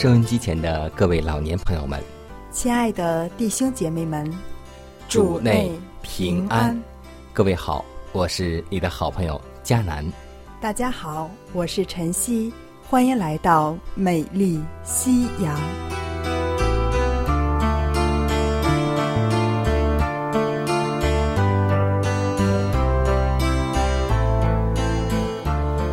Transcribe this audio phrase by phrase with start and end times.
[0.00, 2.02] 收音机前的各位老年朋友们，
[2.50, 4.26] 亲爱的弟兄姐妹们，
[5.10, 5.70] 祝内
[6.00, 6.82] 平安。
[7.34, 10.02] 各位好，我是你的好朋友佳南。
[10.58, 12.50] 大家好，我是晨曦，
[12.88, 15.60] 欢迎来到美丽夕阳。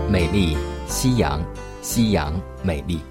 [0.09, 0.55] 美丽
[0.87, 1.43] 夕阳，
[1.81, 2.33] 夕阳
[2.63, 3.01] 美丽。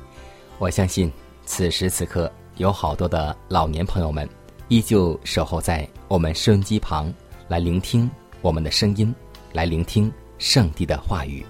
[0.59, 1.13] 我相信，
[1.45, 4.27] 此时此刻有好多的老年朋友们，
[4.69, 7.13] 依旧守候在我们收音机旁，
[7.47, 9.15] 来聆听我们的声音，
[9.53, 11.45] 来聆听上帝的话语。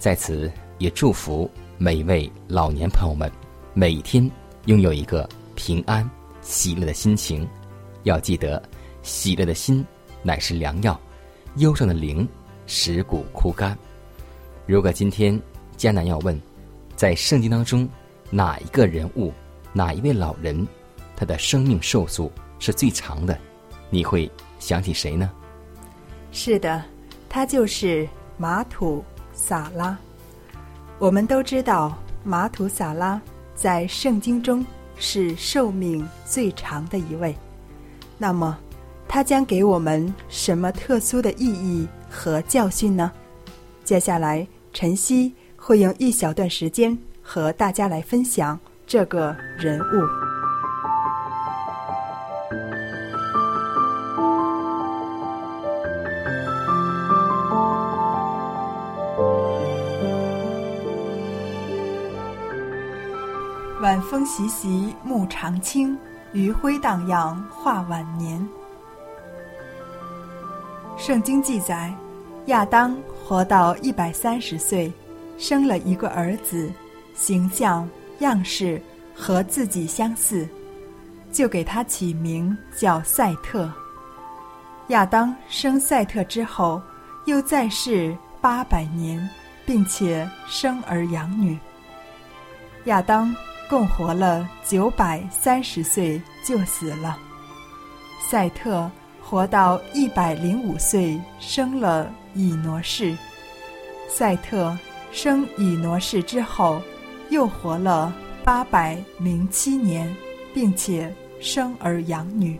[0.00, 3.30] 在此，也祝福每一位老年朋友们，
[3.72, 4.28] 每天
[4.66, 6.08] 拥有一个平安
[6.40, 7.48] 喜乐的心情。
[8.02, 8.60] 要记得，
[9.02, 9.86] 喜乐的心
[10.24, 11.00] 乃是良药，
[11.58, 12.28] 忧伤的灵
[12.66, 13.78] 使骨枯干。
[14.66, 15.40] 如果今天
[15.78, 16.38] 迦南要问，
[16.96, 17.88] 在圣经当中。
[18.30, 19.32] 哪一个人物，
[19.72, 20.66] 哪一位老人，
[21.16, 23.38] 他的生命寿数是最长的？
[23.90, 25.30] 你会想起谁呢？
[26.32, 26.82] 是的，
[27.28, 29.96] 他就是马土撒拉。
[30.98, 33.20] 我们都知道，马土撒拉
[33.54, 34.64] 在圣经中
[34.96, 37.34] 是寿命最长的一位。
[38.18, 38.58] 那么，
[39.06, 43.12] 他将给我们什么特殊的意义和教训呢？
[43.84, 46.96] 接下来，晨曦会用一小段时间。
[47.24, 49.84] 和大家来分享这个人物。
[63.80, 65.94] 晚风习习，暮长青；
[66.32, 68.46] 余晖荡漾，画晚年。
[70.96, 71.94] 圣经记载，
[72.46, 72.96] 亚当
[73.26, 74.90] 活到一百三十岁，
[75.36, 76.70] 生了一个儿子。
[77.14, 77.88] 形象
[78.18, 78.82] 样式
[79.14, 80.48] 和自己相似，
[81.32, 83.70] 就给他起名叫赛特。
[84.88, 86.82] 亚当生赛特之后，
[87.24, 89.26] 又再世八百年，
[89.64, 91.58] 并且生儿养女。
[92.84, 93.34] 亚当
[93.70, 97.16] 共活了九百三十岁就死了。
[98.28, 98.90] 赛特
[99.22, 103.16] 活到一百零五岁，生了以挪士。
[104.08, 104.76] 赛特
[105.12, 106.82] 生以挪士之后。
[107.30, 108.14] 又活了
[108.44, 110.14] 八百零七年，
[110.52, 112.58] 并且生儿养女。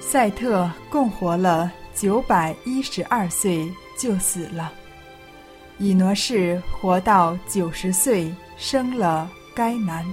[0.00, 4.72] 赛特共活了九百一十二岁就死了。
[5.78, 10.04] 以挪士活到九十岁，生了该男。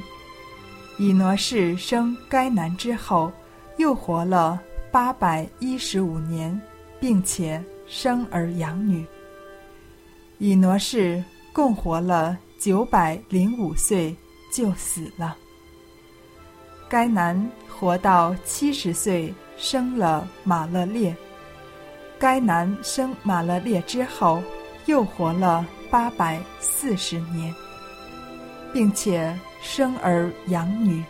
[0.98, 3.32] 以挪士生该男之后，
[3.78, 4.60] 又活了
[4.92, 6.60] 八百一十五年，
[7.00, 9.06] 并且生儿养女。
[10.38, 11.22] 以挪士。
[11.54, 14.16] 共活了九百零五岁
[14.52, 15.36] 就死了。
[16.88, 21.16] 该男活到七十岁，生了马勒列。
[22.18, 24.42] 该男生马勒列之后，
[24.88, 27.53] 又活了八百四十年，
[28.73, 31.03] 并且生儿养女。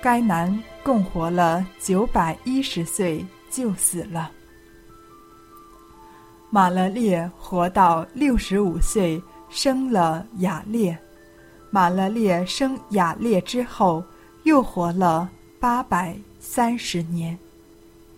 [0.00, 4.30] 该男共活了九百一十岁就死了。
[6.52, 10.98] 马勒列活到六十五岁，生了雅列。
[11.70, 14.02] 马勒列生雅列之后，
[14.42, 15.30] 又活了
[15.60, 17.38] 八百三十年，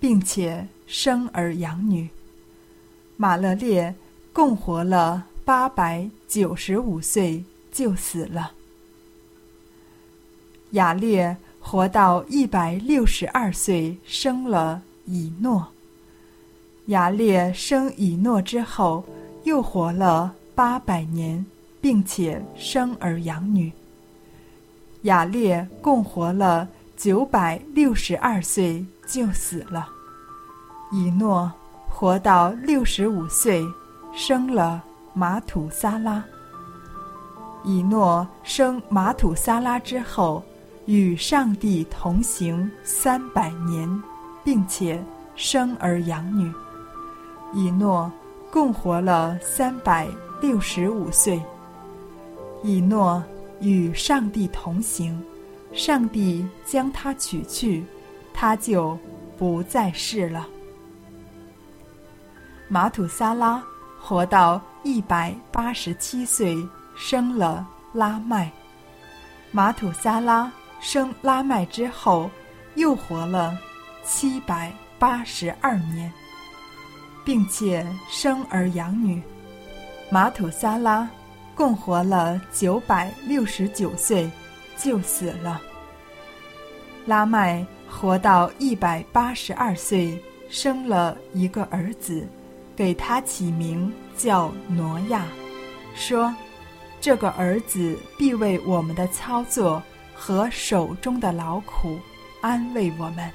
[0.01, 2.09] 并且生儿养女。
[3.19, 3.95] 马勒列
[4.33, 8.53] 共活了八百九十五岁就死了。
[10.71, 15.69] 雅列活到一百六十二岁，生了以诺。
[16.87, 19.05] 雅列生以诺之后，
[19.45, 21.45] 又活了八百年，
[21.81, 23.73] 并且生儿养女。
[25.03, 29.89] 雅列共活了九百六十二岁就死了。
[30.91, 31.51] 以诺
[31.89, 33.65] 活到六十五岁，
[34.13, 34.83] 生了
[35.15, 36.23] 马土撒拉。
[37.65, 40.43] 以诺生马土撒拉之后，
[40.87, 44.03] 与上帝同行三百年，
[44.43, 45.01] 并且
[45.37, 46.53] 生儿养女。
[47.53, 48.11] 以诺
[48.51, 50.09] 共活了三百
[50.41, 51.41] 六十五岁。
[52.63, 53.23] 以诺
[53.61, 55.23] 与上帝同行，
[55.73, 57.85] 上帝将他取去，
[58.33, 58.97] 他就
[59.37, 60.47] 不再世了。
[62.69, 63.63] 马土撒拉
[64.01, 66.57] 活到一百八十七岁，
[66.95, 68.51] 生了拉麦。
[69.51, 70.51] 马土撒拉
[70.81, 72.31] 生拉麦之后，
[72.77, 73.59] 又活了
[74.03, 76.11] 七百八十二年。
[77.25, 79.23] 并且生儿养女，
[80.11, 81.09] 马土撒拉
[81.55, 84.31] 共活了九百六十九岁，
[84.77, 85.61] 就死了。
[87.07, 92.27] 拉麦活到一百八十二岁，生了一个儿子，
[92.75, 95.27] 给他起名叫挪亚，
[95.95, 96.35] 说
[97.01, 99.83] ：“这个儿子必为我们的操作
[100.15, 101.99] 和手中的劳苦
[102.41, 103.31] 安慰我们。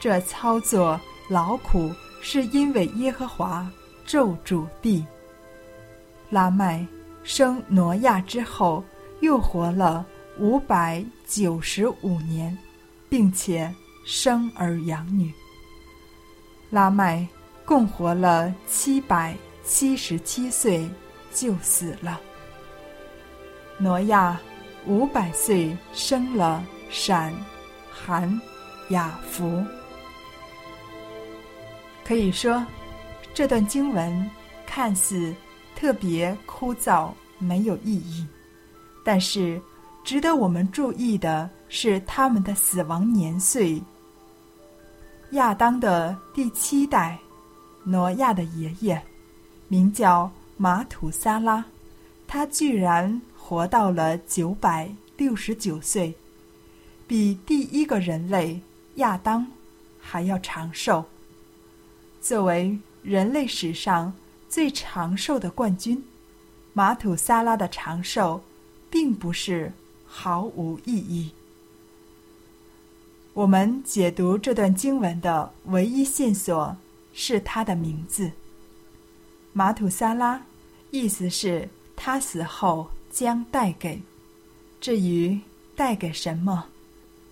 [0.00, 3.70] 这操作劳苦。”是因为耶和华
[4.06, 5.04] 咒诅地。
[6.30, 6.86] 拉麦
[7.22, 8.84] 生挪亚之后，
[9.20, 10.04] 又活了
[10.38, 12.56] 五百九十五年，
[13.08, 13.72] 并且
[14.04, 15.32] 生儿养女。
[16.70, 17.26] 拉麦
[17.64, 19.34] 共活了七百
[19.64, 20.88] 七十七岁，
[21.32, 22.20] 就死了。
[23.78, 24.38] 挪亚
[24.86, 27.32] 五百岁生了闪、
[27.90, 28.40] 含、
[28.90, 29.64] 雅弗。
[32.08, 32.64] 可以说，
[33.34, 34.30] 这段经文
[34.66, 35.34] 看似
[35.76, 38.26] 特别枯燥，没有意义。
[39.04, 39.60] 但是，
[40.02, 43.78] 值得我们注意的是他们的死亡年岁。
[45.32, 47.18] 亚当的第七代，
[47.84, 48.98] 挪亚的爷爷，
[49.68, 51.62] 名叫马土撒拉，
[52.26, 56.14] 他居然活到了九百六十九岁，
[57.06, 58.58] 比第一个人类
[58.94, 59.46] 亚当
[60.00, 61.04] 还要长寿。
[62.28, 64.12] 作为人类史上
[64.50, 66.04] 最长寿的冠军，
[66.74, 68.38] 马土萨拉的长寿
[68.90, 69.72] 并不是
[70.06, 71.30] 毫无意义。
[73.32, 76.76] 我们解读这段经文的唯一线索
[77.14, 78.30] 是他的名字——
[79.54, 80.38] 马土萨拉，
[80.90, 81.66] 意思是
[81.96, 83.98] 他死后将带给。
[84.82, 85.40] 至于
[85.74, 86.66] 带给什么，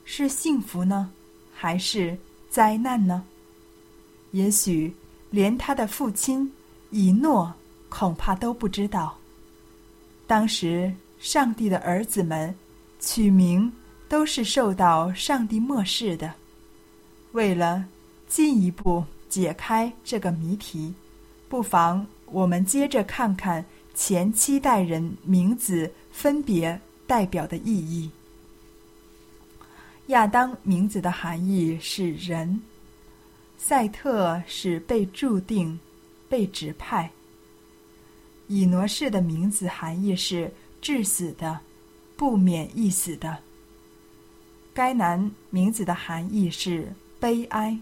[0.07, 1.11] 是幸福呢，
[1.55, 2.17] 还是
[2.49, 3.23] 灾难呢？
[4.37, 4.95] 也许
[5.31, 6.53] 连他的父亲
[6.91, 7.51] 以诺
[7.89, 9.17] 恐怕都不知道。
[10.27, 12.55] 当时上帝的儿子们
[13.01, 13.73] 取名
[14.11, 16.35] 都是受到上帝漠视的。
[17.33, 17.83] 为了
[18.29, 20.93] 进一步解开这个谜题，
[21.49, 28.11] 不妨我们接着看看前七代人名字分别代表的意义。
[30.09, 32.61] 亚当名字的含义是人。
[33.59, 35.79] 赛特是被注定、
[36.29, 37.11] 被指派。
[38.49, 41.59] 以挪士的名字含义是致死的、
[42.17, 43.39] 不免一死的。
[44.73, 47.77] 该男名字的含义是悲哀。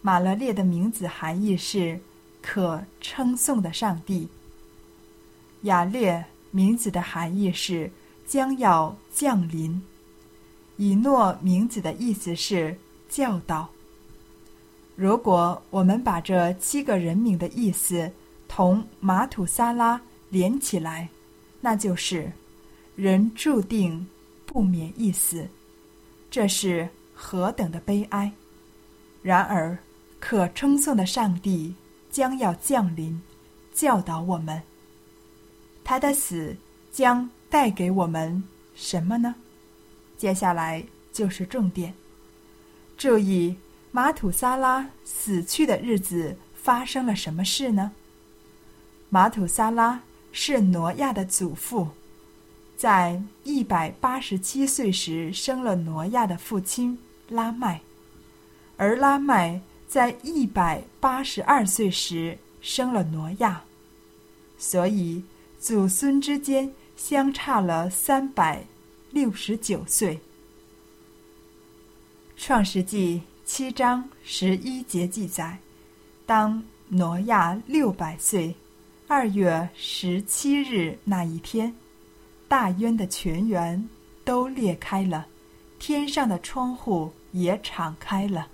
[0.00, 2.00] 马勒列的名字含义是
[2.40, 4.28] 可称颂的上帝。
[5.62, 7.90] 雅列名字的含义是
[8.26, 9.82] 将要降临。
[10.76, 12.76] 以诺名字的意思是
[13.08, 13.71] 教导。
[14.94, 18.10] 如果我们把这七个人名的意思
[18.46, 21.08] 同马土撒拉连起来，
[21.60, 22.30] 那就是
[22.94, 24.06] 人注定
[24.44, 25.48] 不免一死，
[26.30, 28.30] 这是何等的悲哀！
[29.22, 29.78] 然而，
[30.20, 31.74] 可称颂的上帝
[32.10, 33.20] 将要降临，
[33.72, 34.60] 教导我们。
[35.82, 36.54] 他的死
[36.90, 38.42] 将带给我们
[38.74, 39.34] 什么呢？
[40.18, 41.94] 接下来就是重点，
[42.96, 43.56] 注意。
[43.94, 47.92] 马土撒拉死去的日子发生了什么事呢？
[49.10, 50.00] 马土撒拉
[50.32, 51.86] 是挪亚的祖父，
[52.74, 57.82] 在一百八十七岁时生了挪亚的父亲拉麦，
[58.78, 63.62] 而拉麦在一百八十二岁时生了挪亚，
[64.56, 65.22] 所以
[65.58, 68.64] 祖孙之间相差了三百
[69.10, 70.18] 六十九岁。
[72.38, 73.20] 创世纪。
[73.54, 75.58] 七章十一节记载，
[76.24, 78.56] 当挪亚六百岁，
[79.06, 81.70] 二月十七日那一天，
[82.48, 83.86] 大渊的泉源
[84.24, 85.26] 都裂开了，
[85.78, 88.48] 天上的窗户也敞开了。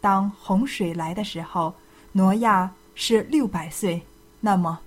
[0.00, 1.74] 当洪水来的时候，
[2.12, 4.00] 挪亚是六百岁，
[4.40, 4.80] 那么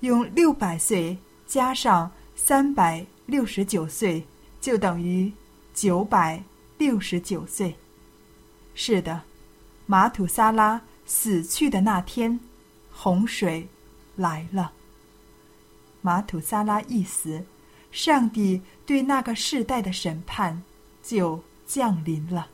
[0.00, 1.14] 用六百岁
[1.46, 4.24] 加上三百六十九岁，
[4.62, 5.30] 就等于
[5.74, 6.42] 九百
[6.82, 7.76] 六十九岁。
[8.74, 9.22] 是的，
[9.86, 12.40] 马土萨拉死去的那天。
[12.90, 13.68] 洪水
[14.16, 14.72] 来了。
[16.00, 17.40] 马土萨拉一死，
[17.92, 20.60] 上帝对那个世代的审判
[21.04, 22.48] 就降临了。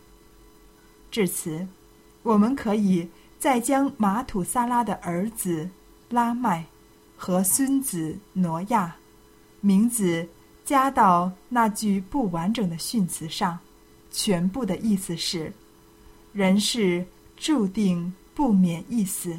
[1.11, 1.67] 至此，
[2.23, 3.09] 我们可以
[3.39, 5.71] 再将马土萨拉的儿子
[6.11, 6.67] 拉麦
[7.17, 8.95] 和孙子挪亚
[9.63, 10.29] 名字
[10.67, 13.59] 加到那句不完整的训词上，
[14.11, 15.53] 全部的意思是：
[16.33, 19.39] 人是注定不免一死。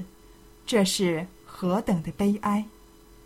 [0.65, 2.63] 这是何等的悲哀！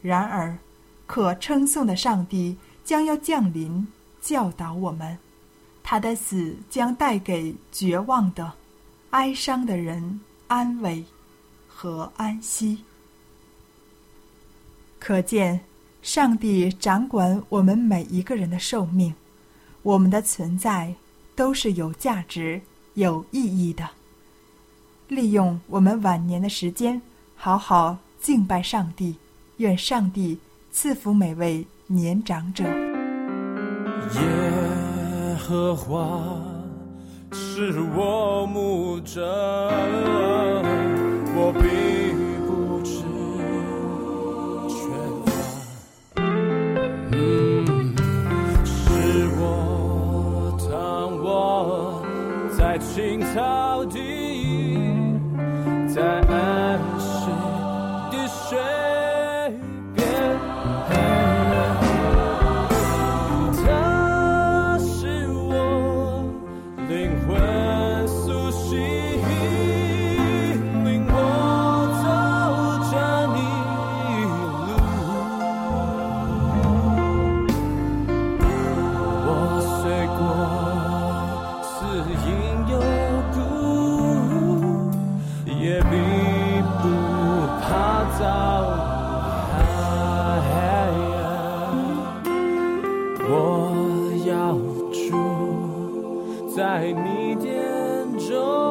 [0.01, 0.57] 然而，
[1.05, 3.85] 可称颂的上帝将要降临，
[4.21, 5.17] 教导我们，
[5.83, 8.53] 他的死将带给绝望的、
[9.09, 11.03] 哀伤的人安慰
[11.67, 12.83] 和安息。
[14.99, 15.59] 可见，
[16.01, 19.13] 上帝掌管我们每一个人的寿命，
[19.81, 20.95] 我们的存在
[21.35, 22.61] 都是有价值、
[22.93, 23.89] 有意义的。
[25.07, 27.01] 利用我们晚年的时间。
[27.35, 29.17] 好好敬拜上帝，
[29.57, 30.39] 愿上帝
[30.71, 32.63] 赐福每位年长者。
[34.13, 36.41] 耶和华
[37.33, 39.21] 是我牧者，
[98.29, 98.62] joy.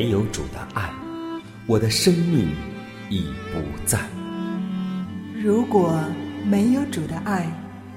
[0.00, 0.90] 没有主的爱，
[1.66, 2.48] 我的生命
[3.10, 3.98] 已不在。
[5.38, 6.02] 如果
[6.42, 7.46] 没有主的爱，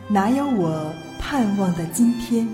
[0.09, 2.45] 哪有我盼望的今天？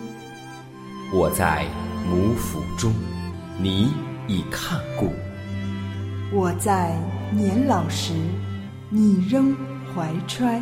[1.12, 1.66] 我在
[2.08, 2.94] 母腹中，
[3.60, 3.92] 你
[4.28, 5.08] 已看顾；
[6.32, 6.96] 我在
[7.32, 8.14] 年老时，
[8.92, 9.52] 你仍
[9.96, 10.62] 怀揣。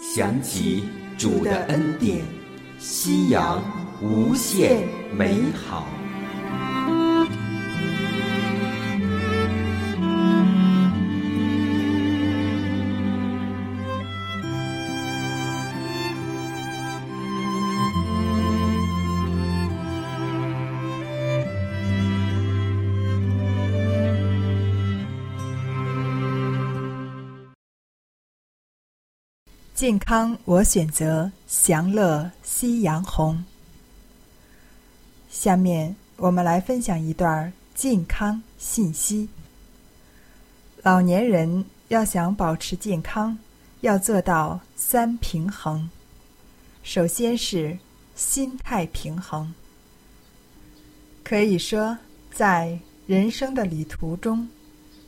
[0.00, 0.84] 想起
[1.18, 2.24] 主的恩典，
[2.78, 3.62] 夕阳
[4.00, 5.86] 无限美好。
[29.74, 33.44] 健康我选择，享乐夕阳红。
[35.28, 39.28] 下面我们来分享一段健康信息。
[40.84, 43.36] 老年人要想保持健康，
[43.80, 45.90] 要做到三平衡。
[46.84, 47.76] 首先是
[48.14, 49.52] 心态平衡。
[51.24, 51.98] 可以说，
[52.32, 54.48] 在人生的旅途中，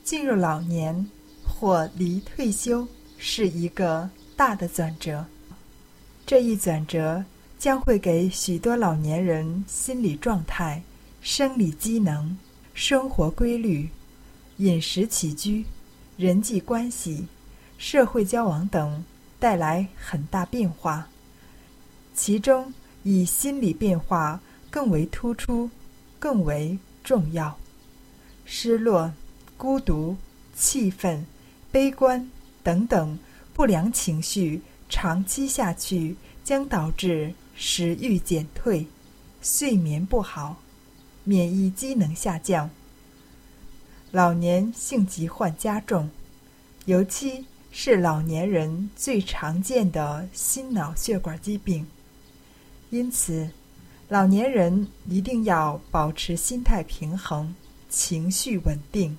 [0.02, 1.09] 进入老年
[1.44, 2.85] 或离退休
[3.16, 4.11] 是一个。
[4.37, 5.25] 大的转折，
[6.27, 7.25] 这一转折
[7.59, 10.83] 将会给许多老年人心理状态、
[11.22, 12.37] 生理机能、
[12.75, 13.88] 生活规律、
[14.59, 15.64] 饮食起居、
[16.18, 17.27] 人际关系、
[17.79, 19.03] 社会交往等
[19.40, 21.09] 带来很大变化。
[22.14, 24.38] 其中，以心理变化
[24.70, 25.70] 更为突出、
[26.18, 27.57] 更为重要。
[28.44, 29.11] 失落、
[29.57, 30.14] 孤独、
[30.55, 31.25] 气愤、
[31.72, 32.31] 悲观
[32.62, 33.18] 等等。
[33.57, 36.14] 不良情绪长期下去，
[36.45, 38.87] 将导致食欲减退、
[39.40, 40.61] 睡眠不好、
[41.25, 42.69] 免疫机能下降、
[44.11, 46.11] 老年性疾患加重，
[46.85, 51.87] 尤其是老年人最常见的心脑血管疾病。
[52.90, 53.49] 因此，
[54.11, 57.55] 老年人一定要保持心态平衡、
[57.88, 59.16] 情绪稳定。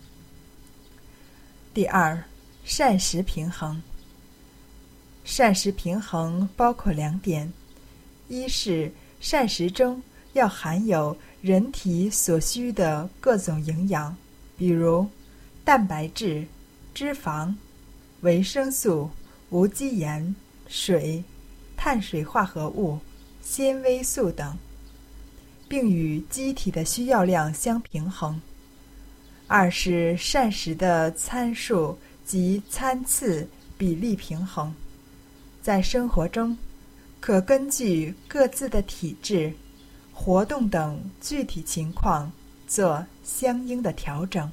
[1.74, 2.24] 第二，
[2.64, 3.82] 膳食平衡。
[5.28, 7.52] 膳食平衡包括两点：
[8.30, 14.16] 一是膳食中要含有人体所需的各种营养，
[14.58, 15.06] 比如
[15.66, 16.48] 蛋白质、
[16.94, 17.54] 脂肪、
[18.22, 19.10] 维生素、
[19.50, 20.34] 无机盐、
[20.70, 21.22] 水、
[21.76, 22.98] 碳水化合物、
[23.42, 24.58] 纤维素等，
[25.68, 28.34] 并与机体的需要量相平衡；
[29.46, 33.46] 二是膳食的参数及餐次
[33.78, 34.74] 比例平衡。
[35.68, 36.58] 在生活中，
[37.20, 39.52] 可根据各自的体质、
[40.14, 42.32] 活动等具体情况
[42.66, 44.50] 做相应的调整。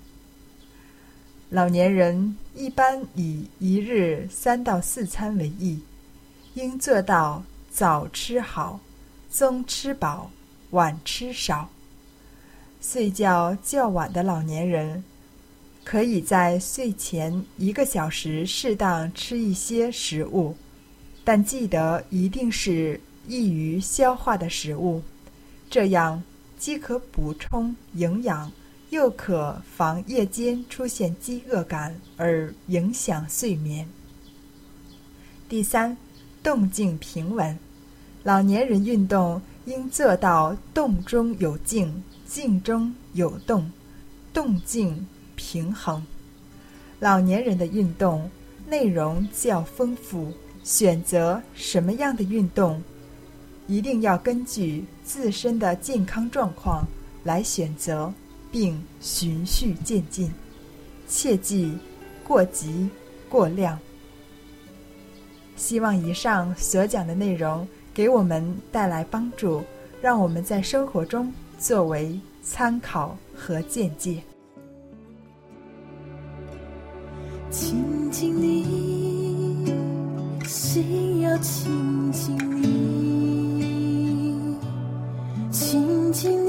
[1.50, 5.80] 老年人一般以一日三到四餐为宜，
[6.54, 8.80] 应做到早吃好、
[9.30, 10.28] 中吃饱、
[10.70, 11.70] 晚吃少。
[12.80, 15.04] 睡觉较晚的老年人，
[15.84, 20.56] 可以在睡前一个小时适当吃一些食物。
[21.24, 25.02] 但记得一定是易于消化的食物，
[25.70, 26.22] 这样
[26.58, 28.52] 既可补充营养，
[28.90, 33.88] 又可防夜间出现饥饿感而影响睡眠。
[35.48, 35.96] 第三，
[36.42, 37.58] 动静平稳，
[38.22, 43.70] 老年人运动应做到动中有静，静中有动，
[44.34, 45.06] 动静
[45.36, 46.04] 平衡。
[47.00, 48.30] 老年人的运动
[48.66, 50.32] 内容较丰富。
[50.64, 52.82] 选择什么样的运动，
[53.68, 56.84] 一定要根据自身的健康状况
[57.22, 58.12] 来选择，
[58.50, 60.32] 并循序渐进，
[61.06, 61.76] 切忌
[62.26, 62.88] 过急
[63.28, 63.78] 过量。
[65.54, 69.62] 希望以上所讲的内容给我们带来帮助，
[70.00, 74.22] 让我们在生活中作为参考和见解。
[77.50, 78.93] 亲近你。
[81.34, 82.36] 心要亲近
[83.58, 84.56] 你，
[85.50, 86.43] 亲近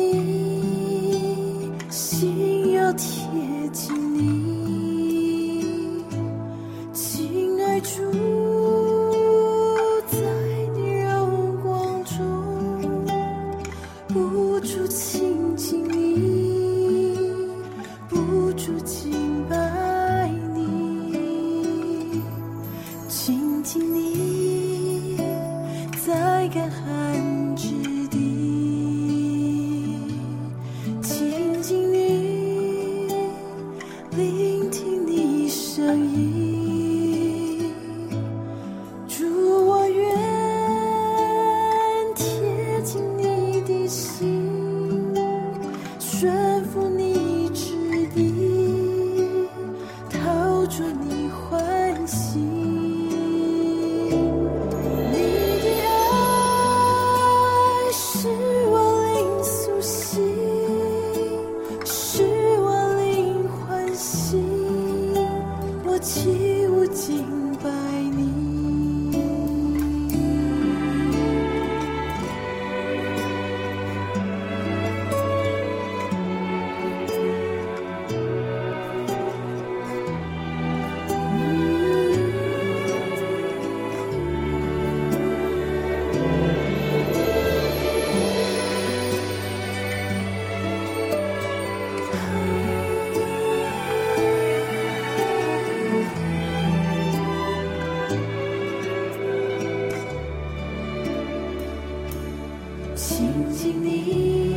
[102.96, 104.56] 亲亲你，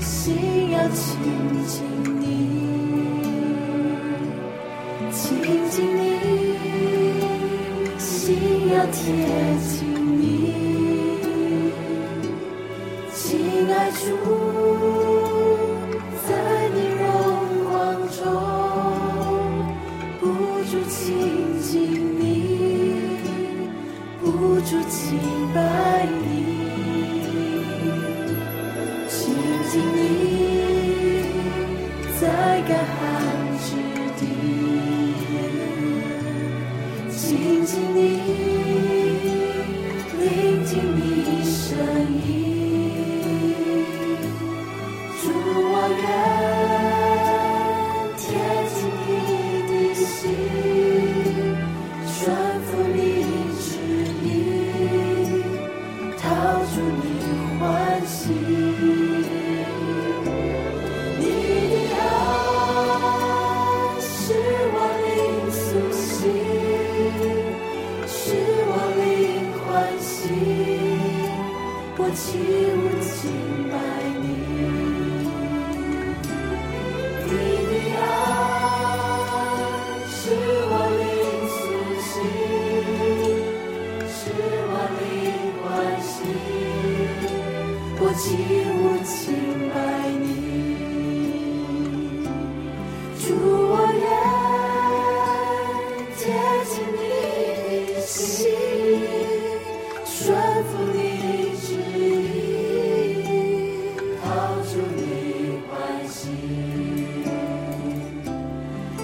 [0.00, 1.18] 心要亲
[1.66, 1.84] 亲
[2.20, 2.24] 你，
[5.10, 5.98] 亲亲你，
[7.98, 9.02] 心要贴
[9.58, 9.89] 近。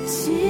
[0.07, 0.46] 心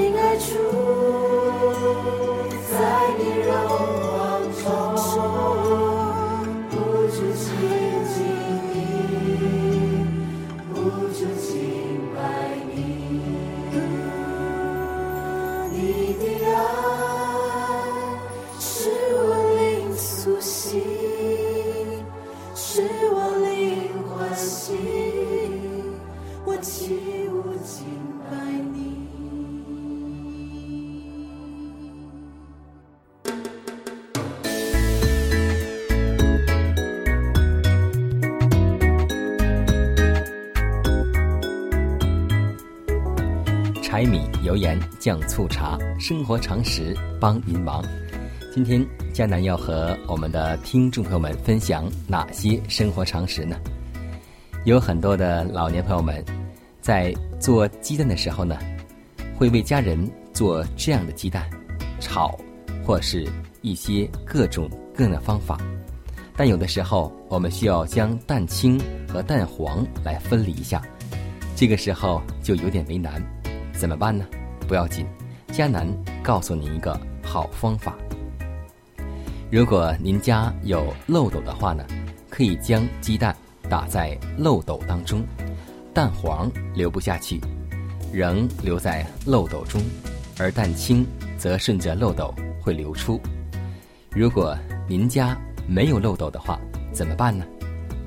[45.07, 47.81] 酱醋茶，生活常识帮您忙。
[48.53, 53.57] 今天佳楠要和我们的听众朋友们分享哪些生活常识呢？
[54.65, 56.25] 有很多的老年朋友们
[56.81, 58.59] 在做鸡蛋的时候呢，
[59.39, 61.49] 会为家人做这样的鸡蛋，
[62.01, 62.37] 炒
[62.85, 63.29] 或是
[63.63, 65.57] 一些各种各样的方法。
[66.37, 70.83] 但有的时候，我们需要将蛋清和蛋黄来分离一下，
[71.55, 73.23] 这个时候就有点为难，
[73.73, 74.27] 怎么办呢？
[74.67, 75.07] 不要紧，
[75.53, 75.87] 迦南
[76.23, 77.97] 告诉您一个好方法。
[79.51, 81.87] 如果您家有漏斗的话呢，
[82.29, 83.35] 可以将鸡蛋
[83.69, 85.25] 打在漏斗当中，
[85.95, 87.41] 蛋黄流不下去，
[88.13, 89.81] 仍留在漏斗中，
[90.39, 91.07] 而蛋清
[91.39, 93.21] 则顺着漏斗会流出。
[94.11, 94.57] 如果
[94.89, 96.59] 您家没有漏斗的话，
[96.93, 97.45] 怎么办呢？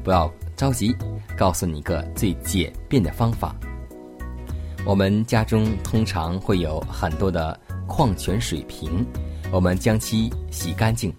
[0.03, 0.95] 不要着急，
[1.37, 3.55] 告诉你一个最简便的方法。
[4.85, 9.05] 我们家中通常会有很多的矿泉水瓶，
[9.51, 11.13] 我们将其洗干净，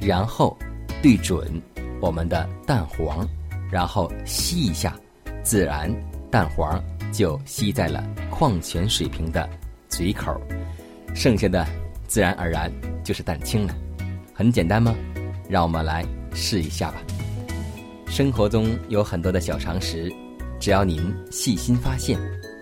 [0.00, 0.56] 然后
[1.02, 1.60] 对准
[2.00, 3.28] 我们的蛋黄，
[3.70, 4.96] 然后吸一下，
[5.42, 5.92] 自然
[6.30, 9.48] 蛋黄就吸在了矿泉水瓶的
[9.88, 10.34] 嘴口，
[11.14, 11.66] 剩下的
[12.08, 12.72] 自然而然
[13.04, 13.74] 就是蛋清了。
[14.32, 14.94] 很简单吗？
[15.48, 16.96] 让我们来试一下吧。
[18.06, 20.12] 生活中有很多的小常识，
[20.58, 22.18] 只要您细心发现、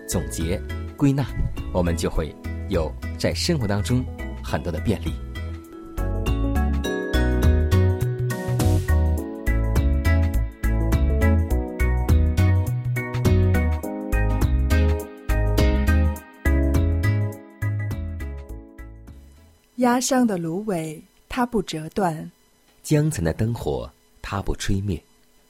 [0.07, 0.61] 总结、
[0.95, 1.25] 归纳，
[1.73, 2.35] 我们就会
[2.69, 4.03] 有在生活当中
[4.43, 5.13] 很多的便利。
[19.77, 22.31] 压伤的芦苇，它不折断。
[22.83, 25.01] 江城的灯火，它不吹灭。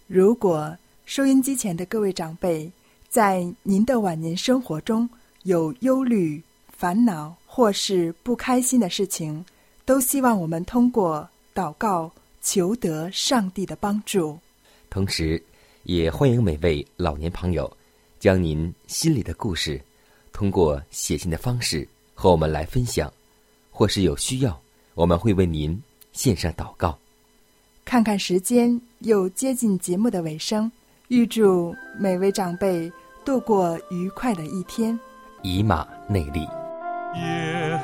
[0.08, 2.72] 如果收音机前的各位长辈，
[3.14, 5.08] 在您的晚年生活中
[5.44, 6.42] 有忧虑、
[6.76, 9.46] 烦恼或是不开心的事情，
[9.86, 14.36] 都希望我们通过祷告求得上帝的帮助。
[14.90, 15.40] 同时，
[15.84, 17.72] 也欢迎每位老年朋友
[18.20, 19.80] 将您心里的故事，
[20.32, 23.14] 通过写信的方式和我们来分享，
[23.70, 24.60] 或是有需要，
[24.96, 25.80] 我们会为您
[26.14, 26.98] 献上祷告。
[27.86, 30.72] 看看时间，又接近节目的尾声，
[31.10, 32.92] 预祝每位长辈
[33.24, 35.00] 度过愉快的一天。
[35.42, 36.42] 以马内利。
[37.16, 37.80] 耶